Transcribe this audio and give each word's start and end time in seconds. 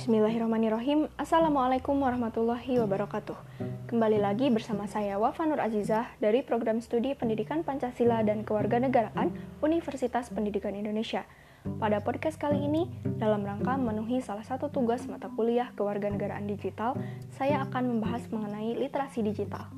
Bismillahirrahmanirrahim. 0.00 1.12
Assalamualaikum 1.20 1.92
warahmatullahi 1.92 2.80
wabarakatuh. 2.80 3.36
Kembali 3.84 4.16
lagi 4.16 4.48
bersama 4.48 4.88
saya 4.88 5.20
Wafa 5.20 5.44
Nur 5.44 5.60
Azizah 5.60 6.08
dari 6.16 6.40
Program 6.40 6.80
Studi 6.80 7.12
Pendidikan 7.12 7.60
Pancasila 7.60 8.24
dan 8.24 8.40
Kewarganegaraan 8.40 9.28
Universitas 9.60 10.32
Pendidikan 10.32 10.72
Indonesia. 10.72 11.28
Pada 11.76 12.00
podcast 12.00 12.40
kali 12.40 12.64
ini, 12.64 12.88
dalam 13.20 13.44
rangka 13.44 13.76
memenuhi 13.76 14.24
salah 14.24 14.40
satu 14.40 14.72
tugas 14.72 15.04
mata 15.04 15.28
kuliah 15.36 15.68
kewarganegaraan 15.76 16.48
digital 16.48 16.96
Saya 17.36 17.60
akan 17.68 17.92
membahas 18.00 18.24
mengenai 18.32 18.80
literasi 18.80 19.20
digital. 19.20 19.68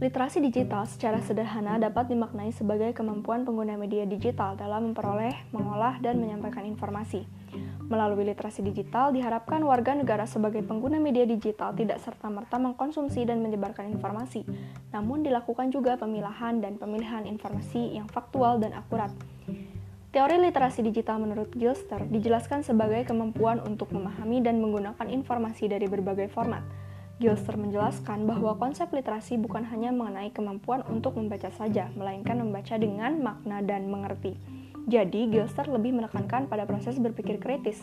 Literasi 0.00 0.40
digital 0.40 0.88
secara 0.88 1.20
sederhana 1.20 1.76
dapat 1.76 2.08
dimaknai 2.08 2.56
sebagai 2.56 2.96
kemampuan 2.96 3.44
pengguna 3.44 3.76
media 3.76 4.08
digital 4.08 4.56
dalam 4.56 4.96
memperoleh, 4.96 5.52
mengolah, 5.52 6.00
dan 6.00 6.16
menyampaikan 6.16 6.64
informasi. 6.64 7.28
Melalui 7.90 8.22
literasi 8.22 8.62
digital, 8.62 9.10
diharapkan 9.10 9.58
warga 9.66 9.98
negara 9.98 10.22
sebagai 10.22 10.62
pengguna 10.62 11.02
media 11.02 11.26
digital 11.26 11.74
tidak 11.74 11.98
serta-merta 11.98 12.54
mengkonsumsi 12.62 13.26
dan 13.26 13.42
menyebarkan 13.42 13.90
informasi, 13.90 14.46
namun 14.94 15.26
dilakukan 15.26 15.74
juga 15.74 15.98
pemilahan 15.98 16.62
dan 16.62 16.78
pemilihan 16.78 17.26
informasi 17.26 17.98
yang 17.98 18.06
faktual 18.06 18.62
dan 18.62 18.78
akurat. 18.78 19.10
Teori 20.14 20.38
literasi 20.38 20.86
digital 20.86 21.18
menurut 21.18 21.50
Gilster 21.50 22.06
dijelaskan 22.06 22.62
sebagai 22.62 23.02
kemampuan 23.10 23.58
untuk 23.58 23.90
memahami 23.90 24.38
dan 24.38 24.62
menggunakan 24.62 25.10
informasi 25.10 25.66
dari 25.66 25.90
berbagai 25.90 26.30
format, 26.30 26.62
Gilster 27.18 27.58
menjelaskan 27.58 28.22
bahwa 28.22 28.54
konsep 28.54 28.86
literasi 28.94 29.34
bukan 29.34 29.66
hanya 29.66 29.90
mengenai 29.90 30.30
kemampuan 30.30 30.86
untuk 30.86 31.18
membaca 31.18 31.50
saja, 31.50 31.90
melainkan 31.98 32.38
membaca 32.38 32.78
dengan 32.78 33.18
makna 33.18 33.66
dan 33.66 33.90
mengerti. 33.90 34.59
Jadi, 34.90 35.30
Gilster 35.30 35.70
lebih 35.70 35.94
menekankan 35.94 36.50
pada 36.50 36.66
proses 36.66 36.98
berpikir 36.98 37.38
kritis 37.38 37.78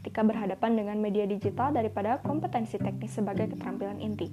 ketika 0.00 0.24
berhadapan 0.24 0.72
dengan 0.72 0.96
media 0.96 1.28
digital 1.28 1.68
daripada 1.68 2.16
kompetensi 2.24 2.80
teknis 2.80 3.12
sebagai 3.12 3.52
keterampilan 3.52 4.00
inti, 4.00 4.32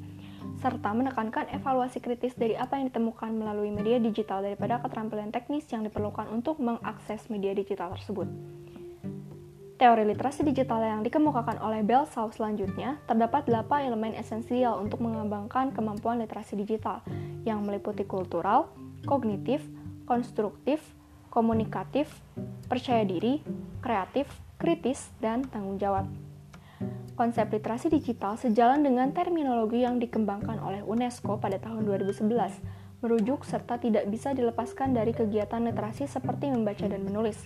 serta 0.63 0.95
menekankan 0.95 1.51
evaluasi 1.51 1.99
kritis 1.99 2.31
dari 2.39 2.55
apa 2.55 2.79
yang 2.79 2.87
ditemukan 2.87 3.35
melalui 3.35 3.75
media 3.75 3.99
digital 3.99 4.39
daripada 4.39 4.79
keterampilan 4.79 5.35
teknis 5.35 5.67
yang 5.67 5.83
diperlukan 5.83 6.31
untuk 6.31 6.63
mengakses 6.63 7.27
media 7.27 7.51
digital 7.51 7.91
tersebut. 7.99 8.31
Teori 9.75 10.07
literasi 10.07 10.47
digital 10.47 10.79
yang 10.79 11.01
dikemukakan 11.03 11.59
oleh 11.59 11.83
Bell 11.83 12.07
Shaw 12.07 12.31
selanjutnya, 12.31 13.03
terdapat 13.03 13.51
8 13.51 13.91
elemen 13.91 14.15
esensial 14.15 14.79
untuk 14.79 15.03
mengembangkan 15.03 15.75
kemampuan 15.75 16.23
literasi 16.23 16.55
digital, 16.55 17.03
yang 17.43 17.67
meliputi 17.67 18.07
kultural, 18.07 18.71
kognitif, 19.03 19.59
konstruktif, 20.07 20.79
komunikatif, 21.33 22.13
percaya 22.69 23.01
diri, 23.01 23.41
kreatif, 23.81 24.29
kritis, 24.61 25.09
dan 25.17 25.41
tanggung 25.49 25.81
jawab. 25.81 26.05
Konsep 27.17 27.49
literasi 27.49 27.89
digital 27.89 28.37
sejalan 28.37 28.85
dengan 28.85 29.09
terminologi 29.17 29.81
yang 29.81 29.97
dikembangkan 29.97 30.61
oleh 30.61 30.85
UNESCO 30.85 31.41
pada 31.41 31.57
tahun 31.57 31.89
2011, 31.89 32.29
merujuk 33.01 33.49
serta 33.49 33.81
tidak 33.81 34.05
bisa 34.13 34.37
dilepaskan 34.37 34.93
dari 34.93 35.09
kegiatan 35.09 35.65
literasi 35.65 36.05
seperti 36.05 36.53
membaca 36.53 36.85
dan 36.85 37.01
menulis, 37.01 37.41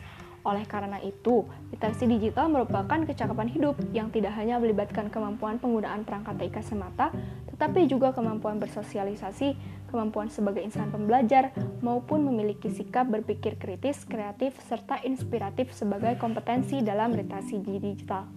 oleh 0.48 0.64
karena 0.64 0.96
itu, 1.04 1.44
literasi 1.76 2.08
digital 2.08 2.48
merupakan 2.48 3.04
kecakapan 3.04 3.52
hidup 3.52 3.76
yang 3.92 4.08
tidak 4.16 4.32
hanya 4.40 4.56
melibatkan 4.64 5.12
kemampuan 5.12 5.60
penggunaan 5.60 6.08
perangkat 6.08 6.40
TIK 6.40 6.64
semata, 6.64 7.12
tetapi 7.52 7.92
juga 7.92 8.16
kemampuan 8.16 8.56
bersosialisasi, 8.64 9.60
kemampuan 9.92 10.32
sebagai 10.32 10.64
insan 10.64 10.88
pembelajar, 10.88 11.52
maupun 11.84 12.24
memiliki 12.24 12.72
sikap 12.72 13.12
berpikir 13.12 13.60
kritis, 13.60 14.08
kreatif, 14.08 14.56
serta 14.64 15.04
inspiratif 15.04 15.76
sebagai 15.76 16.16
kompetensi 16.16 16.80
dalam 16.80 17.12
literasi 17.12 17.60
digital. 17.60 18.32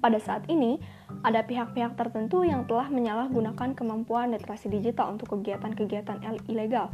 Pada 0.00 0.16
saat 0.16 0.48
ini, 0.48 0.80
ada 1.20 1.44
pihak-pihak 1.44 1.92
tertentu 1.98 2.40
yang 2.46 2.64
telah 2.64 2.88
menyalahgunakan 2.88 3.76
kemampuan 3.76 4.32
literasi 4.32 4.72
digital 4.72 5.12
untuk 5.12 5.36
kegiatan-kegiatan 5.36 6.24
ilegal, 6.48 6.88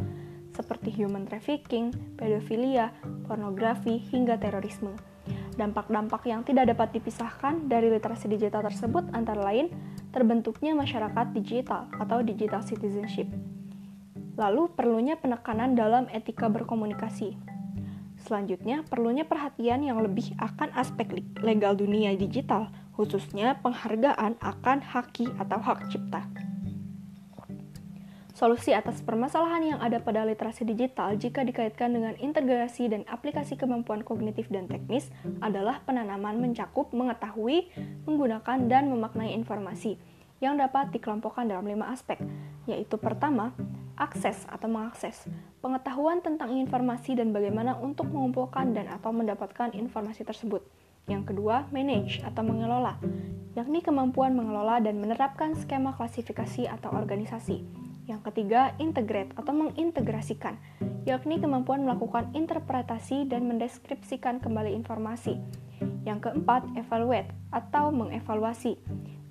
seperti 0.56 0.88
human 0.88 1.28
trafficking, 1.28 1.92
pedofilia, 2.16 2.96
pornografi, 3.28 4.00
hingga 4.00 4.40
terorisme. 4.40 4.96
Dampak-dampak 5.60 6.24
yang 6.28 6.44
tidak 6.44 6.72
dapat 6.72 6.96
dipisahkan 6.96 7.68
dari 7.68 7.92
literasi 7.92 8.28
digital 8.28 8.64
tersebut 8.64 9.04
antara 9.12 9.40
lain 9.40 9.68
terbentuknya 10.12 10.72
masyarakat 10.72 11.32
digital 11.36 11.88
atau 12.00 12.24
digital 12.24 12.64
citizenship. 12.64 13.28
Lalu 14.36 14.68
perlunya 14.72 15.16
penekanan 15.16 15.76
dalam 15.76 16.08
etika 16.12 16.48
berkomunikasi. 16.52 17.36
Selanjutnya, 18.20 18.84
perlunya 18.84 19.24
perhatian 19.24 19.84
yang 19.84 20.00
lebih 20.00 20.32
akan 20.40 20.72
aspek 20.76 21.24
legal 21.40 21.76
dunia 21.76 22.12
digital, 22.16 22.68
khususnya 22.96 23.60
penghargaan 23.60 24.40
akan 24.40 24.78
haki 24.80 25.28
atau 25.40 25.60
hak 25.60 25.88
cipta. 25.92 26.45
Solusi 28.36 28.76
atas 28.76 29.00
permasalahan 29.00 29.64
yang 29.64 29.80
ada 29.80 29.96
pada 29.96 30.20
literasi 30.28 30.68
digital 30.68 31.16
jika 31.16 31.40
dikaitkan 31.40 31.88
dengan 31.88 32.12
integrasi 32.20 32.84
dan 32.84 33.08
aplikasi 33.08 33.56
kemampuan 33.56 34.04
kognitif 34.04 34.52
dan 34.52 34.68
teknis 34.68 35.08
adalah 35.40 35.80
penanaman 35.88 36.36
mencakup 36.36 36.92
mengetahui, 36.92 37.72
menggunakan, 38.04 38.68
dan 38.68 38.92
memaknai 38.92 39.32
informasi 39.32 39.96
yang 40.44 40.60
dapat 40.60 40.92
dikelompokkan 40.92 41.48
dalam 41.48 41.64
lima 41.64 41.88
aspek, 41.88 42.20
yaitu 42.68 43.00
pertama, 43.00 43.56
akses 43.96 44.44
atau 44.52 44.68
mengakses, 44.68 45.24
pengetahuan 45.64 46.20
tentang 46.20 46.52
informasi 46.52 47.16
dan 47.16 47.32
bagaimana 47.32 47.80
untuk 47.80 48.12
mengumpulkan 48.12 48.76
dan 48.76 48.92
atau 48.92 49.16
mendapatkan 49.16 49.72
informasi 49.72 50.28
tersebut. 50.28 50.60
Yang 51.08 51.32
kedua, 51.32 51.64
manage 51.72 52.20
atau 52.20 52.44
mengelola, 52.44 53.00
yakni 53.56 53.80
kemampuan 53.80 54.36
mengelola 54.36 54.76
dan 54.84 55.00
menerapkan 55.00 55.56
skema 55.56 55.96
klasifikasi 55.96 56.68
atau 56.68 56.92
organisasi. 56.92 57.85
Yang 58.06 58.30
ketiga, 58.30 58.70
integrate 58.78 59.34
atau 59.34 59.50
mengintegrasikan, 59.50 60.54
yakni 61.02 61.42
kemampuan 61.42 61.82
melakukan 61.82 62.30
interpretasi 62.38 63.26
dan 63.26 63.50
mendeskripsikan 63.50 64.38
kembali 64.38 64.70
informasi. 64.78 65.42
Yang 66.06 66.30
keempat, 66.30 66.70
evaluate 66.78 67.34
atau 67.50 67.90
mengevaluasi, 67.90 68.78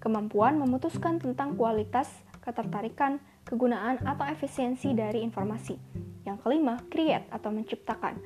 kemampuan 0.03 0.59
memutuskan 0.59 1.23
tentang 1.23 1.55
kualitas, 1.55 2.11
ketertarikan, 2.43 3.23
kegunaan, 3.47 4.03
atau 4.03 4.27
efisiensi 4.27 4.91
dari 4.91 5.23
informasi. 5.23 5.79
Yang 6.27 6.43
kelima, 6.43 6.75
create 6.91 7.31
atau 7.31 7.55
menciptakan, 7.55 8.19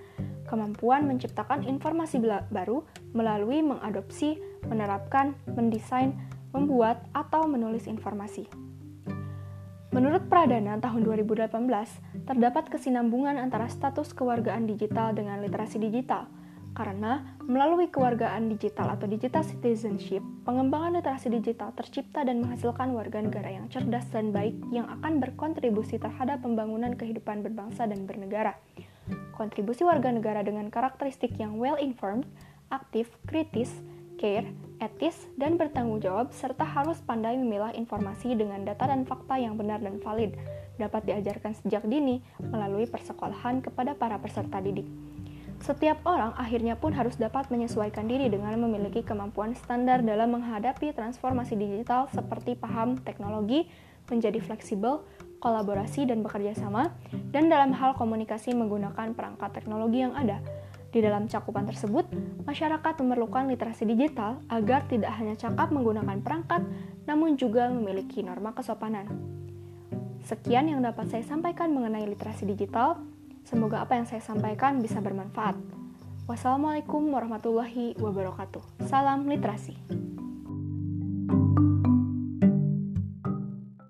kemampuan 0.49 1.05
menciptakan 1.05 1.61
informasi 1.61 2.17
baru 2.49 2.81
melalui 3.13 3.61
mengadopsi, 3.61 4.41
menerapkan, 4.65 5.37
mendesain, 5.45 6.17
membuat, 6.57 7.05
atau 7.13 7.45
menulis 7.45 7.85
informasi. 7.85 8.68
Menurut 9.89 10.29
Pradana 10.29 10.77
tahun 10.77 11.01
2018, 11.01 11.49
terdapat 12.29 12.69
kesinambungan 12.69 13.41
antara 13.41 13.65
status 13.65 14.13
kewargaan 14.13 14.69
digital 14.69 15.17
dengan 15.17 15.41
literasi 15.41 15.81
digital. 15.81 16.29
Karena 16.77 17.25
melalui 17.41 17.89
kewargaan 17.89 18.53
digital 18.53 18.93
atau 18.93 19.09
digital 19.09 19.41
citizenship, 19.41 20.21
pengembangan 20.45 21.01
literasi 21.01 21.33
digital 21.33 21.73
tercipta 21.73 22.21
dan 22.21 22.45
menghasilkan 22.45 22.93
warga 22.93 23.17
negara 23.17 23.49
yang 23.49 23.65
cerdas 23.73 24.05
dan 24.13 24.29
baik 24.29 24.53
yang 24.69 24.85
akan 25.01 25.17
berkontribusi 25.17 25.97
terhadap 25.97 26.45
pembangunan 26.45 26.93
kehidupan 26.93 27.41
berbangsa 27.41 27.89
dan 27.89 28.05
bernegara. 28.05 28.53
Kontribusi 29.33 29.81
warga 29.81 30.13
negara 30.13 30.45
dengan 30.45 30.69
karakteristik 30.69 31.33
yang 31.41 31.57
well-informed, 31.57 32.29
aktif, 32.69 33.09
kritis, 33.25 33.73
care, 34.19 34.51
etis, 34.83 35.15
dan 35.39 35.55
bertanggung 35.55 36.03
jawab, 36.03 36.35
serta 36.35 36.67
harus 36.67 36.99
pandai 36.99 37.39
memilah 37.39 37.71
informasi 37.71 38.35
dengan 38.35 38.67
data 38.67 38.91
dan 38.91 39.07
fakta 39.07 39.39
yang 39.39 39.55
benar 39.55 39.79
dan 39.79 40.03
valid, 40.03 40.35
dapat 40.75 41.07
diajarkan 41.07 41.55
sejak 41.63 41.87
dini 41.87 42.19
melalui 42.43 42.83
persekolahan 42.83 43.63
kepada 43.63 43.95
para 43.95 44.19
peserta 44.19 44.59
didik. 44.59 44.85
Setiap 45.59 45.99
orang 46.07 46.31
akhirnya 46.39 46.79
pun 46.79 46.95
harus 46.95 47.19
dapat 47.19 47.51
menyesuaikan 47.51 48.07
diri 48.07 48.31
dengan 48.31 48.55
memiliki 48.55 49.03
kemampuan 49.03 49.55
standar 49.59 49.99
dalam 49.99 50.35
menghadapi 50.39 50.95
transformasi 50.95 51.59
digital 51.59 52.07
seperti 52.15 52.55
paham 52.55 52.95
teknologi, 53.03 53.67
menjadi 54.07 54.39
fleksibel, 54.39 55.03
kolaborasi 55.43 56.07
dan 56.07 56.23
bekerja 56.23 56.55
sama, 56.55 56.95
dan 57.31 57.51
dalam 57.51 57.75
hal 57.75 57.95
komunikasi 57.95 58.55
menggunakan 58.55 59.11
perangkat 59.11 59.51
teknologi 59.51 60.03
yang 60.03 60.15
ada, 60.15 60.39
di 60.89 60.99
dalam 61.05 61.29
cakupan 61.29 61.69
tersebut, 61.69 62.09
masyarakat 62.49 62.93
memerlukan 63.05 63.45
literasi 63.45 63.85
digital 63.85 64.41
agar 64.49 64.89
tidak 64.89 65.13
hanya 65.21 65.37
cakap 65.37 65.69
menggunakan 65.69 66.17
perangkat, 66.25 66.65
namun 67.05 67.37
juga 67.37 67.69
memiliki 67.69 68.25
norma 68.25 68.53
kesopanan. 68.57 69.05
Sekian 70.25 70.69
yang 70.69 70.81
dapat 70.81 71.09
saya 71.09 71.25
sampaikan 71.25 71.73
mengenai 71.73 72.05
literasi 72.09 72.45
digital. 72.45 73.01
Semoga 73.45 73.81
apa 73.81 73.97
yang 73.97 74.05
saya 74.05 74.21
sampaikan 74.21 74.77
bisa 74.81 75.01
bermanfaat. 75.01 75.57
Wassalamualaikum 76.29 77.09
warahmatullahi 77.09 77.97
wabarakatuh. 77.97 78.85
Salam 78.85 79.25
literasi. 79.25 80.18